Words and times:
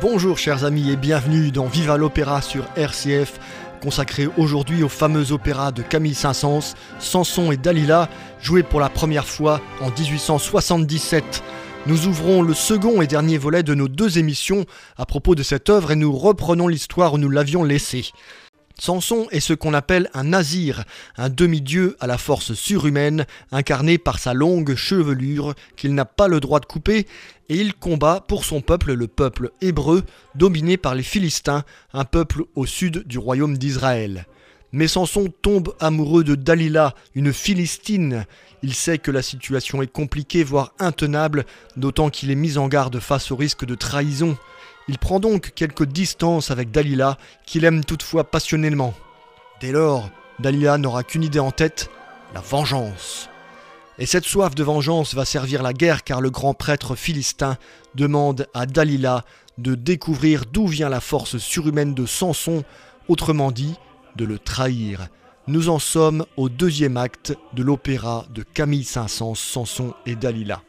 Bonjour 0.00 0.38
chers 0.38 0.64
amis 0.64 0.90
et 0.90 0.96
bienvenue 0.96 1.52
dans 1.52 1.66
Viva 1.66 1.96
l'Opéra 1.96 2.42
sur 2.42 2.64
RCF, 2.74 3.38
consacré 3.80 4.28
aujourd'hui 4.36 4.82
au 4.82 4.88
fameux 4.88 5.30
opéra 5.30 5.70
de 5.70 5.82
Camille 5.82 6.14
Saint-Saëns, 6.14 6.74
Samson 6.98 7.52
et 7.52 7.56
Dalila, 7.56 8.08
joué 8.40 8.64
pour 8.64 8.80
la 8.80 8.88
première 8.88 9.26
fois 9.26 9.60
en 9.80 9.90
1877. 9.90 11.44
Nous 11.86 12.08
ouvrons 12.08 12.42
le 12.42 12.54
second 12.54 13.02
et 13.02 13.06
dernier 13.06 13.38
volet 13.38 13.62
de 13.62 13.74
nos 13.74 13.88
deux 13.88 14.18
émissions 14.18 14.66
à 14.96 15.06
propos 15.06 15.36
de 15.36 15.44
cette 15.44 15.70
œuvre 15.70 15.92
et 15.92 15.96
nous 15.96 16.12
reprenons 16.12 16.66
l'histoire 16.66 17.14
où 17.14 17.18
nous 17.18 17.30
l'avions 17.30 17.62
laissée. 17.62 18.10
Samson 18.82 19.28
est 19.30 19.38
ce 19.38 19.52
qu'on 19.52 19.74
appelle 19.74 20.10
un 20.12 20.24
nazir, 20.24 20.82
un 21.16 21.28
demi-dieu 21.28 21.96
à 22.00 22.08
la 22.08 22.18
force 22.18 22.54
surhumaine, 22.54 23.26
incarné 23.52 23.96
par 23.96 24.18
sa 24.18 24.34
longue 24.34 24.74
chevelure 24.74 25.54
qu'il 25.76 25.94
n'a 25.94 26.04
pas 26.04 26.26
le 26.26 26.40
droit 26.40 26.58
de 26.58 26.66
couper, 26.66 27.06
et 27.48 27.54
il 27.54 27.74
combat 27.74 28.24
pour 28.26 28.44
son 28.44 28.60
peuple, 28.60 28.94
le 28.94 29.06
peuple 29.06 29.52
hébreu, 29.60 30.02
dominé 30.34 30.78
par 30.78 30.96
les 30.96 31.04
Philistins, 31.04 31.62
un 31.92 32.04
peuple 32.04 32.42
au 32.56 32.66
sud 32.66 33.06
du 33.06 33.18
royaume 33.18 33.56
d'Israël. 33.56 34.26
Mais 34.72 34.88
Samson 34.88 35.32
tombe 35.42 35.76
amoureux 35.78 36.24
de 36.24 36.34
Dalila, 36.34 36.96
une 37.14 37.32
Philistine. 37.32 38.26
Il 38.64 38.74
sait 38.74 38.98
que 38.98 39.12
la 39.12 39.22
situation 39.22 39.80
est 39.82 39.92
compliquée, 39.92 40.42
voire 40.42 40.72
intenable, 40.80 41.46
d'autant 41.76 42.10
qu'il 42.10 42.32
est 42.32 42.34
mis 42.34 42.58
en 42.58 42.66
garde 42.66 42.98
face 42.98 43.30
au 43.30 43.36
risque 43.36 43.64
de 43.64 43.76
trahison. 43.76 44.36
Il 44.88 44.98
prend 44.98 45.20
donc 45.20 45.52
quelques 45.54 45.84
distances 45.84 46.50
avec 46.50 46.70
Dalila, 46.70 47.18
qu'il 47.46 47.64
aime 47.64 47.84
toutefois 47.84 48.24
passionnément. 48.24 48.94
Dès 49.60 49.72
lors, 49.72 50.10
Dalila 50.40 50.78
n'aura 50.78 51.04
qu'une 51.04 51.22
idée 51.22 51.38
en 51.38 51.52
tête, 51.52 51.90
la 52.34 52.40
vengeance. 52.40 53.28
Et 53.98 54.06
cette 54.06 54.24
soif 54.24 54.54
de 54.54 54.64
vengeance 54.64 55.14
va 55.14 55.24
servir 55.24 55.62
la 55.62 55.72
guerre 55.72 56.02
car 56.02 56.20
le 56.20 56.30
grand 56.30 56.54
prêtre 56.54 56.96
philistin 56.96 57.56
demande 57.94 58.48
à 58.54 58.66
Dalila 58.66 59.24
de 59.58 59.74
découvrir 59.74 60.44
d'où 60.50 60.66
vient 60.66 60.88
la 60.88 61.00
force 61.00 61.38
surhumaine 61.38 61.94
de 61.94 62.06
Samson, 62.06 62.64
autrement 63.08 63.52
dit, 63.52 63.76
de 64.16 64.24
le 64.24 64.38
trahir. 64.38 65.08
Nous 65.46 65.68
en 65.68 65.78
sommes 65.78 66.24
au 66.36 66.48
deuxième 66.48 66.96
acte 66.96 67.34
de 67.52 67.62
l'opéra 67.62 68.24
de 68.30 68.42
Camille 68.42 68.84
Saint-Saëns, 68.84 69.34
Samson 69.34 69.94
et 70.06 70.16
Dalila. 70.16 70.62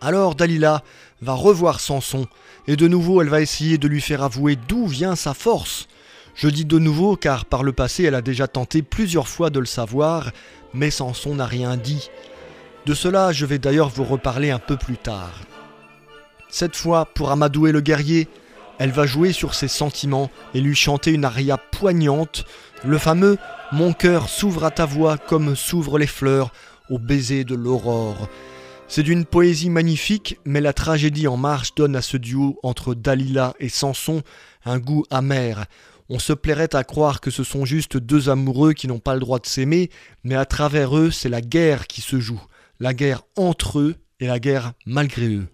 Alors 0.00 0.34
Dalila 0.34 0.82
va 1.20 1.34
revoir 1.34 1.78
Samson, 1.78 2.26
et 2.66 2.76
de 2.76 2.88
nouveau 2.88 3.20
elle 3.20 3.28
va 3.28 3.42
essayer 3.42 3.76
de 3.76 3.86
lui 3.86 4.00
faire 4.00 4.22
avouer 4.22 4.56
d'où 4.56 4.86
vient 4.86 5.14
sa 5.14 5.34
force. 5.34 5.88
Je 6.34 6.48
dis 6.48 6.64
de 6.64 6.78
nouveau 6.78 7.16
car 7.16 7.44
par 7.44 7.62
le 7.62 7.72
passé 7.72 8.04
elle 8.04 8.14
a 8.14 8.22
déjà 8.22 8.48
tenté 8.48 8.80
plusieurs 8.82 9.28
fois 9.28 9.50
de 9.50 9.60
le 9.60 9.66
savoir, 9.66 10.30
mais 10.72 10.90
Samson 10.90 11.34
n'a 11.34 11.44
rien 11.44 11.76
dit. 11.76 12.08
De 12.86 12.94
cela 12.94 13.32
je 13.32 13.44
vais 13.44 13.58
d'ailleurs 13.58 13.90
vous 13.90 14.04
reparler 14.04 14.50
un 14.50 14.58
peu 14.58 14.76
plus 14.78 14.96
tard. 14.96 15.40
Cette 16.48 16.76
fois, 16.76 17.04
pour 17.04 17.30
amadouer 17.30 17.70
le 17.70 17.80
guerrier, 17.80 18.26
elle 18.78 18.90
va 18.90 19.04
jouer 19.04 19.32
sur 19.32 19.54
ses 19.54 19.68
sentiments 19.68 20.30
et 20.54 20.60
lui 20.60 20.74
chanter 20.74 21.12
une 21.12 21.26
aria 21.26 21.58
poignante, 21.58 22.46
le 22.84 22.96
fameux 22.96 23.36
Mon 23.70 23.92
cœur 23.92 24.30
s'ouvre 24.30 24.64
à 24.64 24.70
ta 24.70 24.86
voix 24.86 25.18
comme 25.18 25.54
s'ouvrent 25.54 25.98
les 25.98 26.06
fleurs 26.06 26.50
au 26.88 26.98
baiser 26.98 27.44
de 27.44 27.54
l'aurore. 27.54 28.28
C'est 28.92 29.04
d'une 29.04 29.24
poésie 29.24 29.70
magnifique, 29.70 30.40
mais 30.44 30.60
la 30.60 30.72
tragédie 30.72 31.28
en 31.28 31.36
marche 31.36 31.76
donne 31.76 31.94
à 31.94 32.02
ce 32.02 32.16
duo 32.16 32.58
entre 32.64 32.96
Dalila 32.96 33.54
et 33.60 33.68
Samson 33.68 34.20
un 34.64 34.80
goût 34.80 35.04
amer. 35.10 35.66
On 36.08 36.18
se 36.18 36.32
plairait 36.32 36.74
à 36.74 36.82
croire 36.82 37.20
que 37.20 37.30
ce 37.30 37.44
sont 37.44 37.64
juste 37.64 37.96
deux 37.96 38.30
amoureux 38.30 38.72
qui 38.72 38.88
n'ont 38.88 38.98
pas 38.98 39.14
le 39.14 39.20
droit 39.20 39.38
de 39.38 39.46
s'aimer, 39.46 39.90
mais 40.24 40.34
à 40.34 40.44
travers 40.44 40.98
eux, 40.98 41.12
c'est 41.12 41.28
la 41.28 41.40
guerre 41.40 41.86
qui 41.86 42.00
se 42.00 42.18
joue, 42.18 42.42
la 42.80 42.92
guerre 42.92 43.22
entre 43.36 43.78
eux 43.78 43.94
et 44.18 44.26
la 44.26 44.40
guerre 44.40 44.72
malgré 44.86 45.36
eux. 45.36 45.46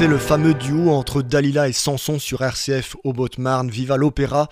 C'était 0.00 0.12
le 0.12 0.18
fameux 0.18 0.54
duo 0.54 0.92
entre 0.92 1.20
Dalila 1.20 1.68
et 1.68 1.74
Samson 1.74 2.18
sur 2.18 2.40
RCF 2.40 2.96
au 3.04 3.12
Marne 3.36 3.68
Viva 3.68 3.98
l'Opéra, 3.98 4.48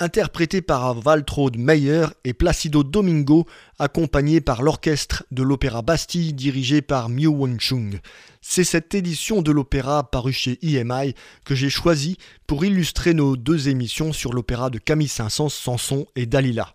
interprété 0.00 0.60
par 0.60 1.06
Waltraud 1.06 1.52
Meyer 1.56 2.06
et 2.24 2.32
Placido 2.32 2.82
Domingo, 2.82 3.46
accompagné 3.78 4.40
par 4.40 4.60
l'orchestre 4.60 5.22
de 5.30 5.44
l'Opéra 5.44 5.82
Bastille 5.82 6.32
dirigé 6.32 6.82
par 6.82 7.10
Miu 7.10 7.28
Won-chung. 7.28 8.00
C'est 8.40 8.64
cette 8.64 8.92
édition 8.96 9.40
de 9.40 9.52
l'opéra 9.52 10.10
parue 10.10 10.32
chez 10.32 10.58
EMI 10.62 11.14
que 11.44 11.54
j'ai 11.54 11.70
choisi 11.70 12.16
pour 12.48 12.64
illustrer 12.64 13.14
nos 13.14 13.36
deux 13.36 13.68
émissions 13.68 14.12
sur 14.12 14.32
l'opéra 14.32 14.68
de 14.68 14.80
Camille 14.80 15.06
Saint-Saëns, 15.06 15.48
Samson 15.48 16.06
et 16.16 16.26
Dalila. 16.26 16.74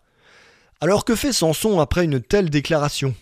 Alors 0.80 1.04
que 1.04 1.14
fait 1.14 1.34
Samson 1.34 1.82
après 1.82 2.06
une 2.06 2.22
telle 2.22 2.50
déclaration? 2.50 3.14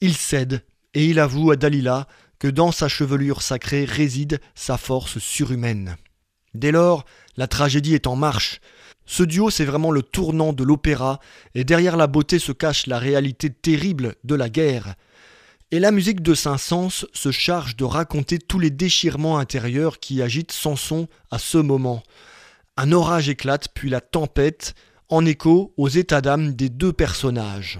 Il 0.00 0.14
cède 0.14 0.62
et 0.94 1.06
il 1.06 1.18
avoue 1.18 1.50
à 1.50 1.56
Dalila 1.56 2.06
que 2.42 2.48
dans 2.48 2.72
sa 2.72 2.88
chevelure 2.88 3.40
sacrée 3.40 3.84
réside 3.84 4.40
sa 4.56 4.76
force 4.76 5.20
surhumaine. 5.20 5.96
Dès 6.54 6.72
lors, 6.72 7.04
la 7.36 7.46
tragédie 7.46 7.94
est 7.94 8.08
en 8.08 8.16
marche. 8.16 8.60
Ce 9.06 9.22
duo, 9.22 9.48
c'est 9.48 9.64
vraiment 9.64 9.92
le 9.92 10.02
tournant 10.02 10.52
de 10.52 10.64
l'opéra, 10.64 11.20
et 11.54 11.62
derrière 11.62 11.96
la 11.96 12.08
beauté 12.08 12.40
se 12.40 12.50
cache 12.50 12.88
la 12.88 12.98
réalité 12.98 13.48
terrible 13.48 14.16
de 14.24 14.34
la 14.34 14.48
guerre. 14.48 14.96
Et 15.70 15.78
la 15.78 15.92
musique 15.92 16.20
de 16.20 16.34
Saint-Saëns 16.34 17.06
se 17.12 17.30
charge 17.30 17.76
de 17.76 17.84
raconter 17.84 18.40
tous 18.40 18.58
les 18.58 18.70
déchirements 18.70 19.38
intérieurs 19.38 20.00
qui 20.00 20.20
agitent 20.20 20.50
Samson 20.50 21.06
à 21.30 21.38
ce 21.38 21.58
moment. 21.58 22.02
Un 22.76 22.90
orage 22.90 23.28
éclate, 23.28 23.68
puis 23.72 23.88
la 23.88 24.00
tempête, 24.00 24.74
en 25.08 25.24
écho 25.24 25.74
aux 25.76 25.88
états 25.88 26.20
d'âme 26.20 26.54
des 26.54 26.70
deux 26.70 26.92
personnages. 26.92 27.78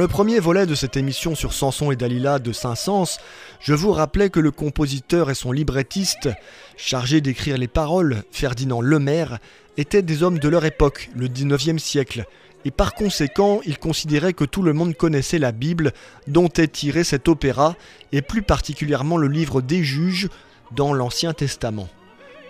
Le 0.00 0.08
premier 0.08 0.40
volet 0.40 0.64
de 0.64 0.74
cette 0.74 0.96
émission 0.96 1.34
sur 1.34 1.52
Samson 1.52 1.92
et 1.92 1.96
Dalila 1.96 2.38
de 2.38 2.52
Saint-Saëns, 2.52 3.18
je 3.60 3.74
vous 3.74 3.92
rappelais 3.92 4.30
que 4.30 4.40
le 4.40 4.50
compositeur 4.50 5.28
et 5.28 5.34
son 5.34 5.52
librettiste, 5.52 6.30
chargé 6.78 7.20
d'écrire 7.20 7.58
les 7.58 7.68
paroles, 7.68 8.22
Ferdinand 8.30 8.80
Lemaire, 8.80 9.40
étaient 9.76 10.00
des 10.00 10.22
hommes 10.22 10.38
de 10.38 10.48
leur 10.48 10.64
époque, 10.64 11.10
le 11.14 11.28
19e 11.28 11.76
siècle, 11.76 12.24
et 12.64 12.70
par 12.70 12.94
conséquent, 12.94 13.60
ils 13.66 13.76
considéraient 13.76 14.32
que 14.32 14.46
tout 14.46 14.62
le 14.62 14.72
monde 14.72 14.96
connaissait 14.96 15.38
la 15.38 15.52
Bible 15.52 15.92
dont 16.26 16.48
est 16.48 16.72
tiré 16.72 17.04
cet 17.04 17.28
opéra, 17.28 17.76
et 18.10 18.22
plus 18.22 18.40
particulièrement 18.40 19.18
le 19.18 19.28
livre 19.28 19.60
des 19.60 19.84
juges 19.84 20.30
dans 20.74 20.94
l'Ancien 20.94 21.34
Testament. 21.34 21.90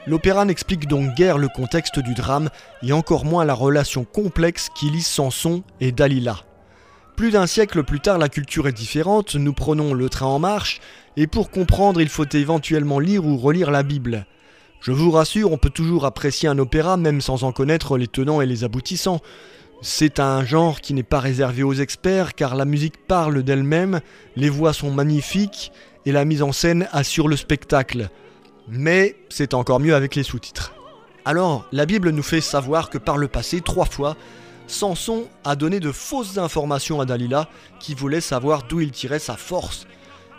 L'opéra 0.07 0.45
n'explique 0.45 0.87
donc 0.87 1.17
guère 1.17 1.37
le 1.37 1.49
contexte 1.49 1.99
du 1.99 2.15
drame, 2.15 2.49
et 2.85 2.93
encore 2.93 3.25
moins 3.25 3.45
la 3.45 3.55
relation 3.55 4.05
complexe 4.05 4.69
qui 4.73 4.89
lie 4.89 5.03
Samson 5.03 5.65
et 5.81 5.91
Dalila. 5.91 6.45
Plus 7.21 7.33
d'un 7.33 7.47
siècle 7.47 7.85
plus 7.85 8.01
tard, 8.01 8.17
la 8.17 8.31
culture 8.31 8.67
est 8.67 8.73
différente, 8.73 9.35
nous 9.35 9.53
prenons 9.53 9.93
le 9.93 10.09
train 10.09 10.25
en 10.25 10.39
marche, 10.39 10.81
et 11.19 11.27
pour 11.27 11.51
comprendre, 11.51 12.01
il 12.01 12.09
faut 12.09 12.25
éventuellement 12.25 12.99
lire 12.99 13.27
ou 13.27 13.37
relire 13.37 13.71
la 13.71 13.83
Bible. 13.83 14.25
Je 14.81 14.91
vous 14.91 15.11
rassure, 15.11 15.53
on 15.53 15.59
peut 15.59 15.69
toujours 15.69 16.07
apprécier 16.07 16.49
un 16.49 16.59
opéra 16.59 16.97
même 16.97 17.21
sans 17.21 17.45
en 17.45 17.53
connaître 17.53 17.99
les 17.99 18.07
tenants 18.07 18.41
et 18.41 18.47
les 18.47 18.65
aboutissants. 18.65 19.21
C'est 19.83 20.19
un 20.19 20.47
genre 20.47 20.81
qui 20.81 20.95
n'est 20.95 21.03
pas 21.03 21.21
réservé 21.21 21.63
aux 21.63 21.75
experts 21.75 22.35
car 22.35 22.55
la 22.55 22.65
musique 22.65 23.07
parle 23.07 23.43
d'elle-même, 23.43 24.01
les 24.35 24.49
voix 24.49 24.73
sont 24.73 24.91
magnifiques 24.91 25.73
et 26.07 26.13
la 26.13 26.25
mise 26.25 26.41
en 26.41 26.53
scène 26.53 26.89
assure 26.91 27.29
le 27.29 27.37
spectacle. 27.37 28.09
Mais 28.67 29.15
c'est 29.29 29.53
encore 29.53 29.81
mieux 29.81 29.95
avec 29.95 30.15
les 30.15 30.23
sous-titres. 30.23 30.73
Alors, 31.27 31.67
la 31.71 31.85
Bible 31.85 32.13
nous 32.13 32.23
fait 32.23 32.41
savoir 32.41 32.89
que 32.89 32.97
par 32.97 33.19
le 33.19 33.29
passé, 33.29 33.61
trois 33.61 33.85
fois, 33.85 34.17
Samson 34.71 35.27
a 35.45 35.57
donné 35.57 35.81
de 35.81 35.93
fausses 35.93 36.39
informations 36.39 37.01
à 37.01 37.05
Dalila 37.05 37.49
qui 37.81 37.95
voulait 37.95 38.21
savoir 38.21 38.63
d'où 38.63 38.81
il 38.81 38.93
tirait 38.93 39.19
sa 39.19 39.37
force. 39.37 39.87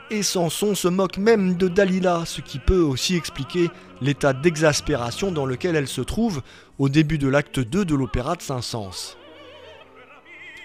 Et 0.09 0.23
Samson 0.23 0.73
se 0.75 0.87
moque 0.87 1.17
même 1.17 1.55
de 1.55 1.67
Dalila, 1.67 2.23
ce 2.25 2.41
qui 2.41 2.59
peut 2.59 2.81
aussi 2.81 3.15
expliquer 3.15 3.69
l'état 4.01 4.33
d'exaspération 4.33 5.31
dans 5.31 5.45
lequel 5.45 5.75
elle 5.75 5.87
se 5.87 6.01
trouve 6.01 6.41
au 6.79 6.89
début 6.89 7.17
de 7.17 7.27
l'acte 7.27 7.59
2 7.59 7.85
de 7.85 7.95
l'opéra 7.95 8.35
de 8.35 8.41
Saint-Saëns. 8.41 9.15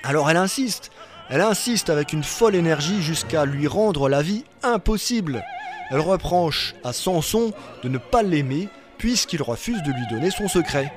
Alors 0.02 0.30
elle 0.30 0.36
insiste, 0.36 0.90
elle 1.28 1.40
insiste 1.40 1.90
avec 1.90 2.12
une 2.12 2.24
folle 2.24 2.54
énergie 2.54 3.02
jusqu'à 3.02 3.44
lui 3.44 3.66
rendre 3.66 4.08
la 4.08 4.22
vie 4.22 4.44
impossible. 4.62 5.44
Elle 5.90 6.00
reproche 6.00 6.74
à 6.84 6.92
Samson 6.92 7.52
de 7.82 7.88
ne 7.88 7.98
pas 7.98 8.22
l'aimer 8.22 8.68
puisqu'il 8.98 9.42
refuse 9.42 9.82
de 9.82 9.92
lui 9.92 10.06
donner 10.10 10.30
son 10.30 10.48
secret. 10.48 10.92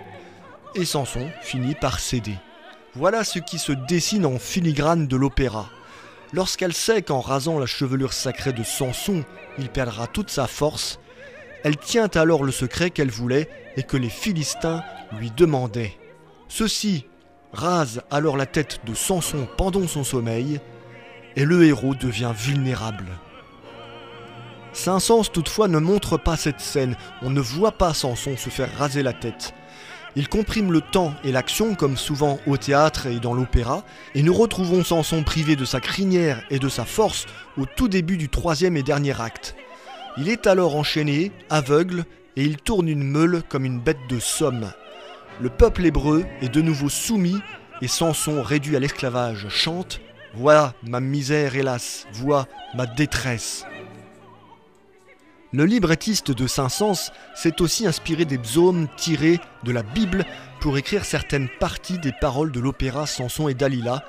Et 0.75 0.85
Samson 0.85 1.27
finit 1.41 1.75
par 1.75 1.99
céder. 1.99 2.35
Voilà 2.99 3.23
ce 3.23 3.39
qui 3.39 3.59
se 3.59 3.71
dessine 3.71 4.25
en 4.25 4.37
filigrane 4.39 5.07
de 5.07 5.15
l'opéra. 5.15 5.69
Lorsqu'elle 6.33 6.73
sait 6.73 7.01
qu'en 7.01 7.21
rasant 7.21 7.57
la 7.57 7.65
chevelure 7.65 8.11
sacrée 8.11 8.51
de 8.51 8.61
Samson, 8.61 9.23
il 9.57 9.69
perdra 9.69 10.05
toute 10.05 10.29
sa 10.29 10.47
force, 10.47 10.99
elle 11.63 11.77
tient 11.77 12.09
alors 12.15 12.43
le 12.43 12.51
secret 12.51 12.89
qu'elle 12.89 13.09
voulait 13.09 13.47
et 13.77 13.83
que 13.83 13.95
les 13.95 14.09
Philistins 14.09 14.83
lui 15.17 15.31
demandaient. 15.31 15.97
Ceux-ci 16.49 17.05
rasent 17.53 18.01
alors 18.11 18.35
la 18.35 18.45
tête 18.45 18.81
de 18.85 18.93
Samson 18.93 19.47
pendant 19.57 19.87
son 19.87 20.03
sommeil, 20.03 20.59
et 21.37 21.45
le 21.45 21.63
héros 21.63 21.95
devient 21.95 22.33
vulnérable. 22.35 23.07
Saint-Saëns 24.73 25.31
toutefois 25.31 25.69
ne 25.69 25.79
montre 25.79 26.17
pas 26.17 26.35
cette 26.35 26.59
scène, 26.59 26.97
on 27.21 27.29
ne 27.29 27.39
voit 27.39 27.71
pas 27.71 27.93
Samson 27.93 28.35
se 28.35 28.49
faire 28.49 28.77
raser 28.77 29.03
la 29.03 29.13
tête. 29.13 29.53
Il 30.19 30.27
comprime 30.27 30.73
le 30.73 30.81
temps 30.81 31.13
et 31.23 31.31
l'action 31.31 31.75
comme 31.75 31.95
souvent 31.95 32.41
au 32.45 32.57
théâtre 32.57 33.07
et 33.07 33.21
dans 33.21 33.33
l'opéra, 33.33 33.85
et 34.15 34.21
nous 34.21 34.33
retrouvons 34.33 34.83
Samson 34.83 35.23
privé 35.23 35.55
de 35.55 35.63
sa 35.63 35.79
crinière 35.79 36.43
et 36.49 36.59
de 36.59 36.67
sa 36.67 36.83
force 36.83 37.25
au 37.57 37.65
tout 37.65 37.87
début 37.87 38.17
du 38.17 38.27
troisième 38.27 38.75
et 38.75 38.83
dernier 38.83 39.21
acte. 39.21 39.55
Il 40.17 40.27
est 40.27 40.45
alors 40.45 40.75
enchaîné, 40.75 41.31
aveugle, 41.49 42.03
et 42.35 42.43
il 42.43 42.57
tourne 42.57 42.89
une 42.89 43.05
meule 43.05 43.43
comme 43.47 43.63
une 43.63 43.79
bête 43.79 44.09
de 44.09 44.19
somme. 44.19 44.73
Le 45.39 45.47
peuple 45.47 45.85
hébreu 45.85 46.25
est 46.41 46.53
de 46.53 46.61
nouveau 46.61 46.89
soumis, 46.89 47.39
et 47.81 47.87
Samson, 47.87 48.43
réduit 48.43 48.75
à 48.75 48.81
l'esclavage, 48.81 49.47
chante 49.47 50.01
Vois 50.33 50.73
ma 50.83 50.99
misère, 50.99 51.55
hélas, 51.55 52.07
vois 52.11 52.45
ma 52.75 52.87
détresse. 52.87 53.63
Le 55.51 55.65
librettiste 55.65 56.29
de 56.29 56.45
Saint-Saëns 56.45 57.11
s'est 57.33 57.59
aussi 57.59 57.87
inspiré 57.87 58.25
des 58.25 58.37
psaumes 58.37 58.87
tirés 58.97 59.39
de 59.63 59.71
la 59.71 59.81
Bible 59.81 60.23
pour 60.61 60.77
écrire 60.77 61.05
certaines 61.05 61.49
parties 61.59 61.97
des 61.97 62.11
paroles 62.11 62.51
de 62.51 62.59
l'opéra 62.59 63.07
Samson 63.07 63.49
et 63.49 63.55
Dalila, 63.55 64.03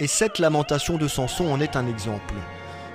et 0.00 0.08
cette 0.08 0.40
lamentation 0.40 0.96
de 0.96 1.06
Samson 1.06 1.52
en 1.52 1.60
est 1.60 1.76
un 1.76 1.86
exemple. 1.86 2.34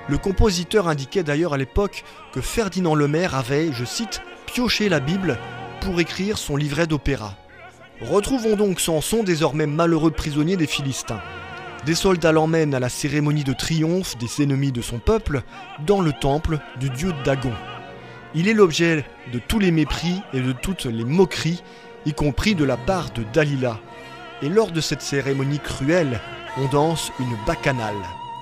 Le 0.10 0.18
compositeur 0.18 0.90
indiquait 0.90 1.24
d'ailleurs 1.24 1.54
à 1.54 1.58
l'époque 1.58 2.04
que 2.34 2.42
Ferdinand 2.42 2.96
Lemaire 2.96 3.34
avait, 3.34 3.72
je 3.72 3.86
cite, 3.86 4.22
pioché 4.46 4.90
la 4.90 5.00
Bible 5.00 5.38
pour 5.80 5.98
écrire 6.02 6.38
son 6.38 6.58
livret 6.58 6.88
d'opéra. 6.88 7.38
Retrouvons 8.02 8.58
donc 8.58 8.82
Samson 8.82 9.24
désormais 9.24 9.68
malheureux 9.68 10.12
prisonnier 10.12 10.58
des 10.58 10.68
Philistins. 10.68 11.22
Des 11.86 11.96
soldats 11.96 12.34
l'emmènent 12.34 12.75
à 12.75 12.82
la 12.82 12.90
cérémonie 12.90 13.46
de 13.46 13.54
triomphe 13.54 14.18
des 14.18 14.44
ennemis 14.44 14.74
de 14.74 14.82
son 14.82 15.00
peuple 15.00 15.44
dans 15.86 16.02
le 16.02 16.12
temple 16.12 16.60
du 16.78 16.90
dieu 16.90 17.14
Dagon. 17.24 17.54
Il 18.38 18.50
est 18.50 18.54
l'objet 18.54 19.06
de 19.32 19.39
tous 19.39 19.60
les 19.60 19.72
mépris 19.72 20.22
et 20.34 20.42
de 20.42 20.51
toutes 20.51 20.84
les 20.84 21.06
moqueries, 21.06 21.63
y 22.06 22.13
compris 22.13 22.54
de 22.54 22.65
la 22.65 22.75
part 22.75 23.12
de 23.12 23.24
Dalila. 23.34 23.80
Et 24.42 24.50
lors 24.50 24.72
de 24.72 24.82
cette 24.82 25.01
cérémonie 25.01 25.60
cruelle, 25.60 26.20
on 26.58 26.68
danse 26.68 27.13
une 27.22 27.38
bacchanale. 27.48 27.96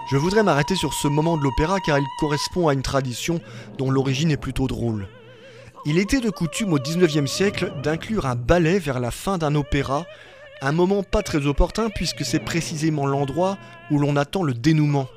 Je 0.09 0.17
voudrais 0.17 0.41
m'arrêter 0.41 0.75
sur 0.75 0.95
ce 0.95 1.07
moment 1.07 1.37
de 1.37 1.43
l'opéra 1.43 1.79
car 1.79 1.99
il 1.99 2.05
correspond 2.19 2.67
à 2.67 2.73
une 2.73 2.81
tradition 2.81 3.39
dont 3.77 3.91
l'origine 3.91 4.31
est 4.31 4.37
plutôt 4.37 4.67
drôle. 4.67 5.07
Il 5.85 5.99
était 5.99 6.21
de 6.21 6.31
coutume 6.31 6.73
au 6.73 6.79
XIXe 6.79 7.31
siècle 7.31 7.71
d'inclure 7.83 8.25
un 8.25 8.35
ballet 8.35 8.79
vers 8.79 8.99
la 8.99 9.11
fin 9.11 9.37
d'un 9.37 9.53
opéra, 9.53 10.07
un 10.63 10.71
moment 10.71 11.03
pas 11.03 11.21
très 11.21 11.45
opportun 11.45 11.91
puisque 11.91 12.25
c'est 12.25 12.39
précisément 12.39 13.05
l'endroit 13.05 13.59
où 13.91 13.99
l'on 13.99 14.15
attend 14.15 14.41
le 14.41 14.55
dénouement. 14.55 15.07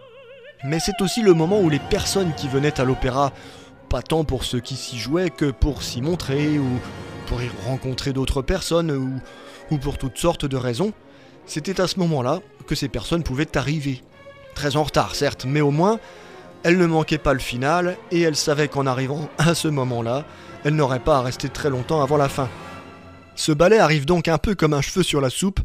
Mais 0.65 0.81
c'est 0.81 1.01
aussi 1.01 1.23
le 1.23 1.33
moment 1.33 1.61
où 1.61 1.71
les 1.71 1.79
personnes 1.79 2.35
qui 2.37 2.49
venaient 2.49 2.79
à 2.79 2.85
l'opéra 2.85 3.33
tant 4.03 4.25
pour 4.25 4.45
ceux 4.45 4.61
qui 4.61 4.77
s'y 4.77 4.99
jouaient 4.99 5.31
que 5.31 5.51
pour 5.51 5.83
s'y 5.83 6.03
montrer 6.03 6.59
ou 6.59 6.69
pour 7.27 7.43
y 7.43 7.51
rencontrer 7.67 8.13
d'autres 8.13 8.43
personnes 8.43 8.91
ou, 8.91 9.21
ou 9.71 9.79
pour 9.79 9.99
toutes 9.99 10.19
sortes 10.19 10.47
de 10.47 10.57
raisons. 10.57 10.93
C'était 11.47 11.81
à 11.81 11.87
ce 11.87 11.99
moment-là 12.01 12.41
que 12.67 12.75
ces 12.75 12.89
personnes 12.89 13.23
pouvaient 13.23 13.57
arriver. 13.57 14.03
Très 14.55 14.77
en 14.77 14.85
retard 14.85 15.15
certes, 15.15 15.45
mais 15.47 15.61
au 15.61 15.71
moins, 15.71 15.99
elles 16.63 16.79
ne 16.79 16.87
manquaient 16.87 17.19
pas 17.19 17.33
le 17.33 17.39
final 17.39 17.97
et 18.11 18.21
elles 18.23 18.37
savaient 18.37 18.69
qu'en 18.69 18.87
arrivant 18.87 19.29
à 19.39 19.55
ce 19.55 19.69
moment-là, 19.69 20.25
elles 20.65 20.75
n'auraient 20.75 20.99
pas 20.99 21.19
à 21.19 21.23
rester 21.23 21.49
très 21.49 21.71
longtemps 21.71 22.03
avant 22.03 22.17
la 22.17 22.29
fin. 22.29 22.49
Ce 23.37 23.53
ballet 23.53 23.79
arrive 23.79 24.07
donc 24.07 24.29
un 24.29 24.39
peu 24.39 24.55
comme 24.55 24.73
un 24.73 24.81
cheveu 24.81 25.03
sur 25.03 25.21
la 25.21 25.31
soupe, 25.31 25.61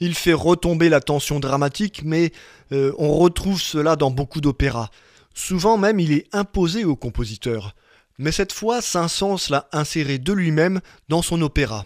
il 0.00 0.14
fait 0.14 0.32
retomber 0.32 0.88
la 0.88 1.00
tension 1.00 1.40
dramatique, 1.40 2.02
mais 2.04 2.32
euh, 2.72 2.92
on 2.98 3.12
retrouve 3.18 3.60
cela 3.60 3.96
dans 3.96 4.12
beaucoup 4.12 4.40
d'opéras. 4.40 4.90
Souvent 5.36 5.76
même 5.76 6.00
il 6.00 6.12
est 6.12 6.34
imposé 6.34 6.86
au 6.86 6.96
compositeur. 6.96 7.74
Mais 8.18 8.32
cette 8.32 8.52
fois, 8.52 8.80
Saint-Saëns 8.80 9.50
l'a 9.50 9.68
inséré 9.70 10.18
de 10.18 10.32
lui-même 10.32 10.80
dans 11.10 11.20
son 11.20 11.42
opéra. 11.42 11.84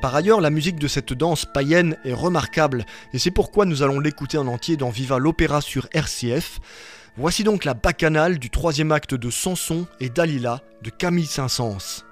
Par 0.00 0.14
ailleurs, 0.14 0.40
la 0.40 0.48
musique 0.48 0.78
de 0.78 0.88
cette 0.88 1.12
danse 1.12 1.44
païenne 1.44 1.98
est 2.04 2.14
remarquable, 2.14 2.86
et 3.12 3.18
c'est 3.18 3.30
pourquoi 3.30 3.66
nous 3.66 3.82
allons 3.82 4.00
l'écouter 4.00 4.38
en 4.38 4.46
entier 4.46 4.78
dans 4.78 4.88
Viva 4.88 5.18
l'Opéra 5.18 5.60
sur 5.60 5.86
RCF. 5.92 6.60
Voici 7.18 7.44
donc 7.44 7.66
la 7.66 7.74
bacchanale 7.74 8.38
du 8.38 8.48
troisième 8.48 8.90
acte 8.90 9.14
de 9.14 9.28
Samson 9.28 9.86
et 10.00 10.08
Dalila 10.08 10.62
de 10.82 10.88
Camille 10.88 11.26
Saint-Saëns. 11.26 12.07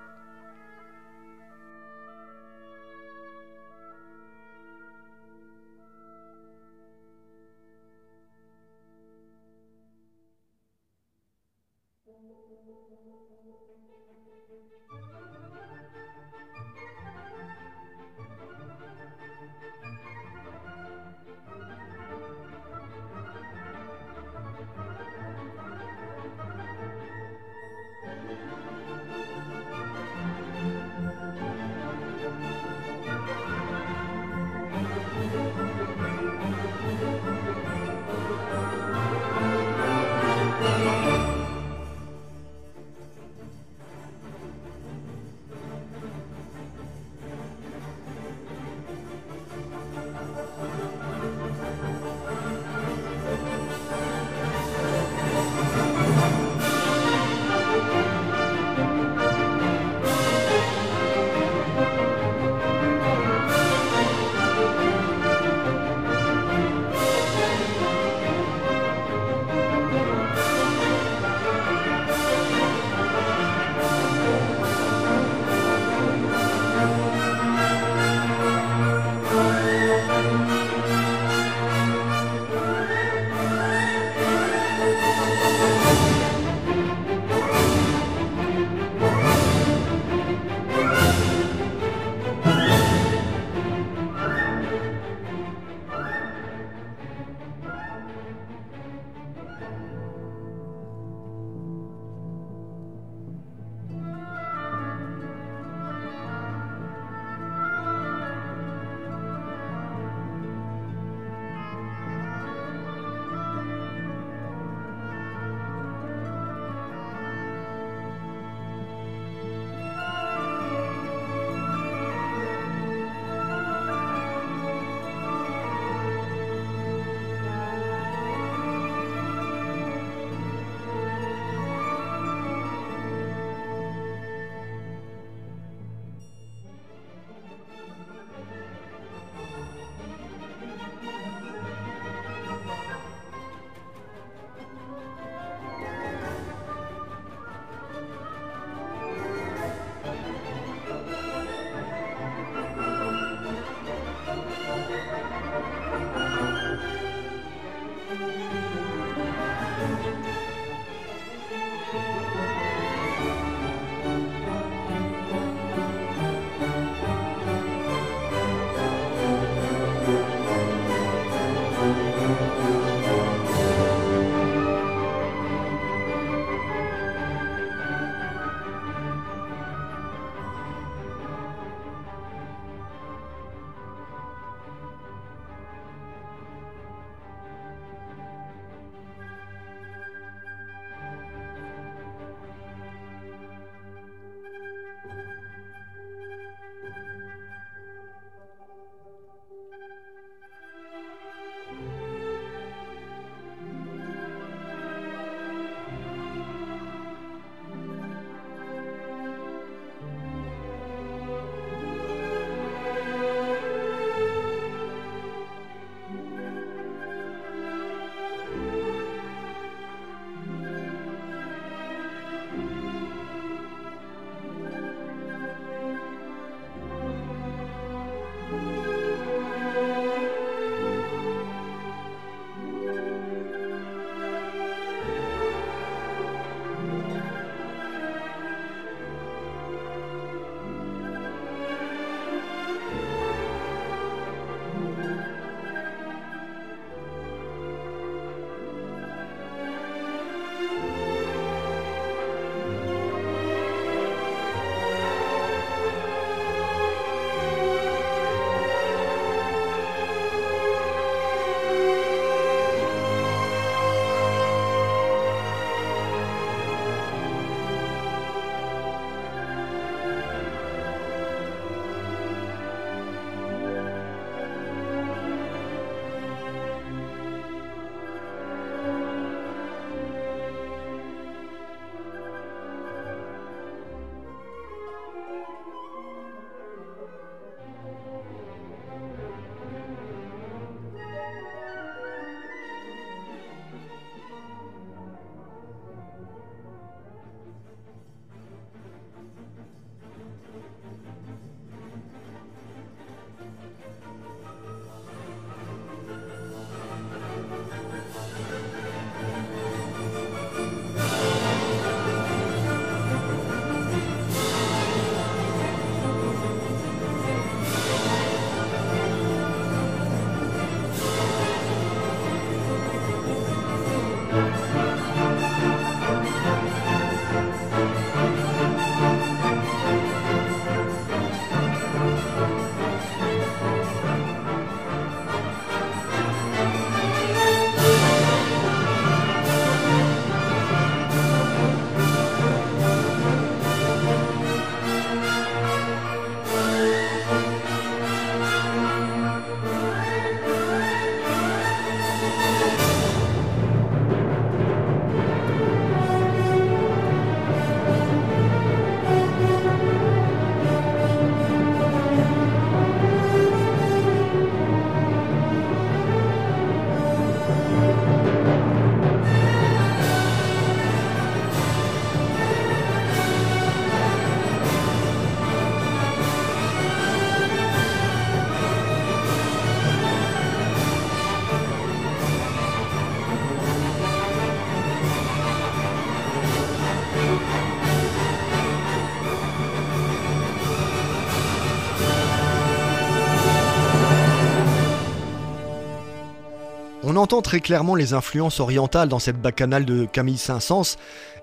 Entend 397.27 397.43
très 397.43 397.59
clairement 397.59 397.97
les 397.97 398.13
influences 398.13 398.61
orientales 398.61 399.09
dans 399.09 399.19
cette 399.19 399.43
bacchanale 399.43 399.85
de 399.85 400.05
Camille 400.05 400.39
Saint-Saëns, 400.39 400.97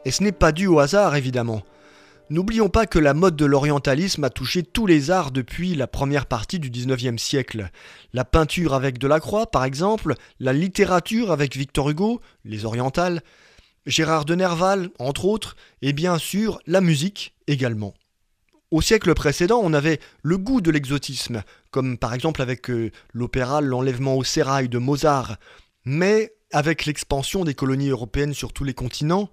et 0.06 0.12
ce 0.12 0.24
n'est 0.24 0.32
pas 0.32 0.54
dû 0.54 0.66
au 0.66 0.80
hasard 0.80 1.18
évidemment. 1.18 1.62
N'oublions 2.30 2.70
pas 2.70 2.86
que 2.86 3.00
la 3.00 3.14
mode 3.14 3.36
de 3.36 3.44
l'orientalisme 3.44 4.24
a 4.24 4.30
touché 4.30 4.64
tous 4.64 4.86
les 4.86 5.12
arts 5.12 5.32
depuis 5.32 5.76
la 5.76 5.88
première 5.88 6.26
partie 6.26 6.58
du 6.58 6.72
19e 6.72 7.18
siècle. 7.18 7.70
La 8.14 8.24
peinture 8.24 8.76
avec 8.76 8.98
Delacroix, 8.98 9.52
par 9.52 9.66
exemple, 9.66 10.16
la 10.40 10.54
littérature 10.54 11.34
avec 11.34 11.58
Victor 11.58 11.90
Hugo, 11.90 12.22
les 12.46 12.64
orientales, 12.64 13.22
Gérard 13.86 14.24
de 14.24 14.36
Nerval, 14.36 14.90
entre 15.00 15.26
autres, 15.26 15.58
et 15.82 15.92
bien 15.92 16.18
sûr 16.18 16.60
la 16.66 16.80
musique 16.80 17.36
également. 17.48 17.94
Au 18.72 18.80
siècle 18.80 19.14
précédent, 19.14 19.60
on 19.62 19.74
avait 19.74 20.00
le 20.22 20.38
goût 20.38 20.62
de 20.62 20.72
l'exotisme, 20.72 21.44
comme 21.72 21.98
par 21.98 22.14
exemple 22.14 22.42
avec 22.42 22.70
euh, 22.70 22.90
l'opéra 23.14 23.60
L'enlèvement 23.60 24.16
au 24.16 24.24
sérail 24.24 24.70
de 24.70 24.78
Mozart. 24.78 25.36
Mais 25.86 26.34
avec 26.52 26.86
l'expansion 26.86 27.44
des 27.44 27.56
colonies 27.56 27.90
européennes 27.90 28.34
sur 28.34 28.54
tous 28.54 28.64
les 28.64 28.74
continents, 28.74 29.30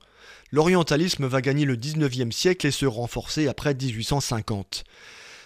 l'orientalisme 0.52 1.26
va 1.26 1.40
gagner 1.40 1.64
le 1.64 1.76
19e 1.76 2.32
siècle 2.32 2.66
et 2.66 2.70
se 2.70 2.86
renforcer 2.86 3.46
après 3.46 3.74
1850. 3.74 4.84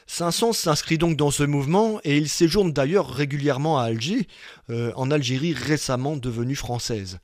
Saint-Saëns 0.06 0.52
s'inscrit 0.52 0.98
donc 0.98 1.16
dans 1.16 1.30
ce 1.30 1.42
mouvement 1.42 1.98
et 2.04 2.16
il 2.18 2.28
séjourne 2.28 2.72
d'ailleurs 2.72 3.10
régulièrement 3.10 3.78
à 3.78 3.84
Alger, 3.84 4.28
euh, 4.70 4.92
en 4.96 5.10
Algérie 5.10 5.54
récemment 5.54 6.16
devenue 6.16 6.56
française. 6.56 7.18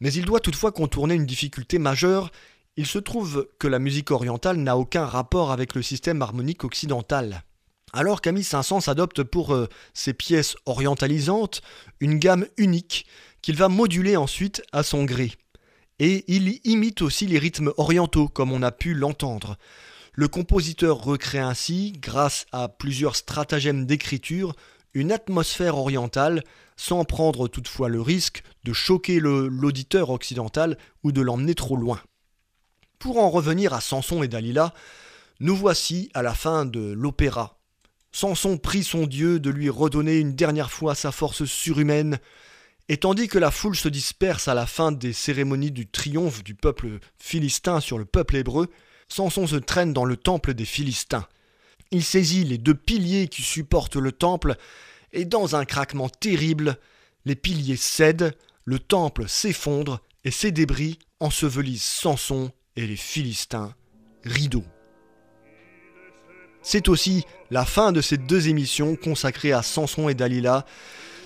Mais 0.00 0.12
il 0.12 0.24
doit 0.24 0.40
toutefois 0.40 0.72
contourner 0.72 1.14
une 1.14 1.26
difficulté 1.26 1.78
majeure, 1.78 2.30
il 2.76 2.86
se 2.86 2.98
trouve 2.98 3.48
que 3.58 3.68
la 3.68 3.78
musique 3.78 4.10
orientale 4.10 4.56
n'a 4.56 4.78
aucun 4.78 5.04
rapport 5.04 5.52
avec 5.52 5.74
le 5.74 5.82
système 5.82 6.22
harmonique 6.22 6.64
occidental. 6.64 7.42
Alors 7.92 8.20
Camille 8.20 8.44
Saint-Saëns 8.44 8.88
adopte 8.88 9.22
pour 9.22 9.54
euh, 9.54 9.68
ses 9.92 10.14
pièces 10.14 10.56
orientalisantes 10.64 11.60
une 12.00 12.18
gamme 12.18 12.46
unique 12.56 13.06
qu'il 13.42 13.56
va 13.56 13.68
moduler 13.68 14.16
ensuite 14.16 14.62
à 14.72 14.82
son 14.82 15.04
gré 15.04 15.32
et 15.98 16.24
il 16.26 16.60
imite 16.64 17.02
aussi 17.02 17.26
les 17.26 17.38
rythmes 17.38 17.72
orientaux 17.76 18.28
comme 18.28 18.50
on 18.50 18.62
a 18.62 18.72
pu 18.72 18.92
l'entendre. 18.92 19.56
Le 20.14 20.26
compositeur 20.26 20.98
recrée 20.98 21.38
ainsi, 21.38 21.92
grâce 21.92 22.46
à 22.50 22.68
plusieurs 22.68 23.14
stratagèmes 23.14 23.86
d'écriture, 23.86 24.54
une 24.94 25.12
atmosphère 25.12 25.78
orientale, 25.78 26.42
sans 26.76 27.04
prendre 27.04 27.46
toutefois 27.46 27.88
le 27.88 28.00
risque 28.00 28.42
de 28.64 28.72
choquer 28.72 29.20
l'auditeur 29.20 30.10
occidental 30.10 30.76
ou 31.04 31.12
de 31.12 31.20
l'emmener 31.20 31.54
trop 31.54 31.76
loin. 31.76 32.00
Pour 32.98 33.18
en 33.18 33.30
revenir 33.30 33.72
à 33.72 33.80
Samson 33.80 34.22
et 34.22 34.28
Dalila, 34.28 34.74
nous 35.40 35.56
voici 35.56 36.10
à 36.14 36.22
la 36.22 36.34
fin 36.34 36.64
de 36.66 36.80
l'opéra. 36.80 37.61
Samson 38.12 38.58
prie 38.58 38.84
son 38.84 39.06
Dieu 39.06 39.40
de 39.40 39.50
lui 39.50 39.70
redonner 39.70 40.18
une 40.18 40.34
dernière 40.34 40.70
fois 40.70 40.94
sa 40.94 41.12
force 41.12 41.44
surhumaine, 41.44 42.18
et 42.88 42.98
tandis 42.98 43.28
que 43.28 43.38
la 43.38 43.50
foule 43.50 43.76
se 43.76 43.88
disperse 43.88 44.48
à 44.48 44.54
la 44.54 44.66
fin 44.66 44.92
des 44.92 45.12
cérémonies 45.12 45.70
du 45.70 45.86
triomphe 45.86 46.44
du 46.44 46.54
peuple 46.54 46.98
philistin 47.18 47.80
sur 47.80 47.98
le 47.98 48.04
peuple 48.04 48.36
hébreu, 48.36 48.68
Samson 49.08 49.46
se 49.46 49.56
traîne 49.56 49.92
dans 49.92 50.04
le 50.04 50.16
temple 50.16 50.54
des 50.54 50.64
Philistins. 50.64 51.26
Il 51.90 52.04
saisit 52.04 52.44
les 52.44 52.58
deux 52.58 52.74
piliers 52.74 53.28
qui 53.28 53.42
supportent 53.42 53.96
le 53.96 54.12
temple, 54.12 54.56
et 55.12 55.24
dans 55.24 55.56
un 55.56 55.64
craquement 55.64 56.08
terrible, 56.08 56.78
les 57.24 57.36
piliers 57.36 57.76
cèdent, 57.76 58.36
le 58.64 58.78
temple 58.78 59.28
s'effondre, 59.28 60.00
et 60.24 60.30
ses 60.30 60.52
débris 60.52 60.98
ensevelissent 61.20 61.84
Samson 61.84 62.50
et 62.76 62.86
les 62.86 62.96
Philistins. 62.96 63.74
Rideau. 64.24 64.64
C'est 66.62 66.88
aussi 66.88 67.24
la 67.50 67.64
fin 67.64 67.92
de 67.92 68.00
ces 68.00 68.16
deux 68.16 68.48
émissions 68.48 68.96
consacrées 68.96 69.52
à 69.52 69.62
Samson 69.62 70.08
et 70.08 70.14
Dalila, 70.14 70.64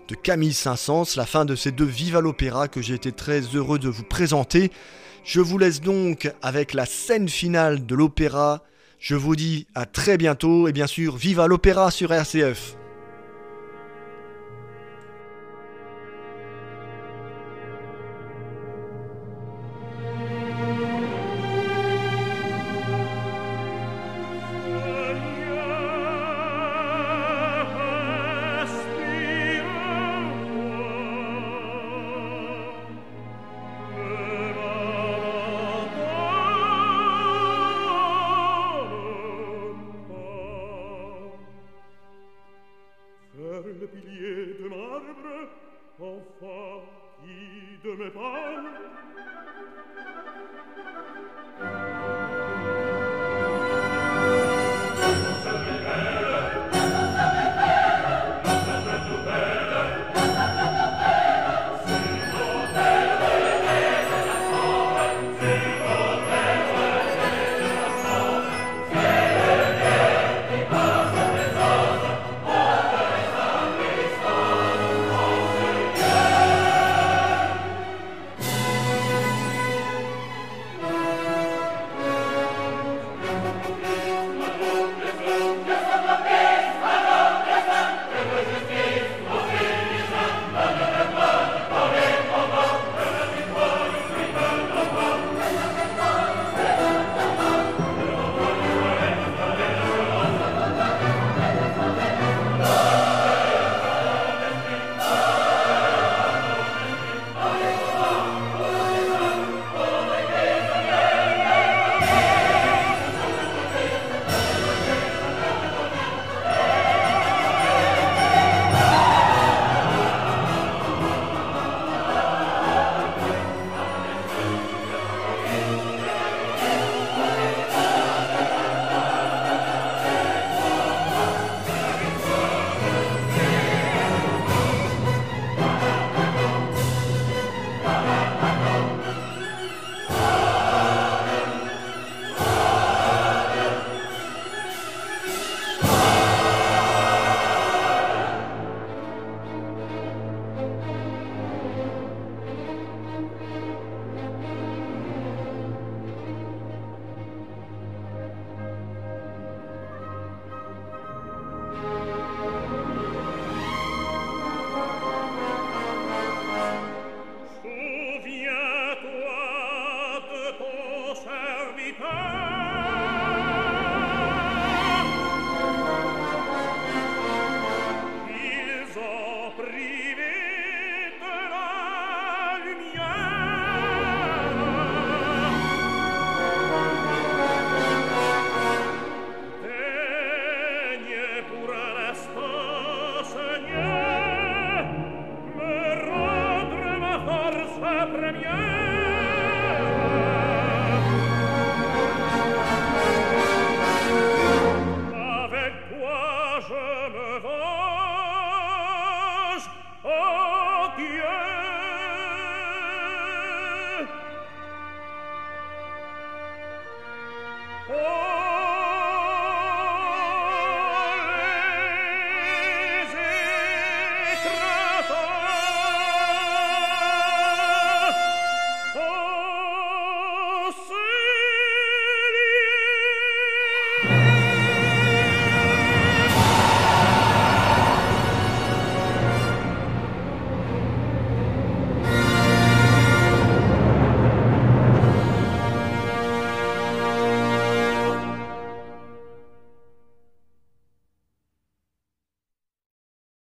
de 0.09 0.15
Camille 0.15 0.55
Saint-Saëns, 0.55 1.17
la 1.17 1.27
fin 1.27 1.45
de 1.45 1.55
ces 1.55 1.73
deux 1.73 1.85
Viva 1.85 2.21
l'Opéra 2.21 2.69
que 2.69 2.81
j'ai 2.81 2.95
été 2.95 3.13
très 3.13 3.41
heureux 3.41 3.79
de 3.79 3.89
vous 3.89 4.05
présenter. 4.05 4.71
Je 5.25 5.41
vous 5.41 5.59
laisse 5.59 5.81
donc 5.81 6.31
avec 6.41 6.73
la 6.73 6.87
scène 6.87 7.29
finale 7.29 7.85
de 7.85 7.95
l'opéra. 7.95 8.63
Je 8.99 9.15
vous 9.15 9.37
dis 9.37 9.67
à 9.75 9.85
très 9.85 10.17
bientôt 10.17 10.69
et 10.69 10.73
bien 10.73 10.87
sûr, 10.87 11.17
Viva 11.17 11.49
l'Opéra 11.49 11.91
sur 11.91 12.13
RCF. 12.13 12.77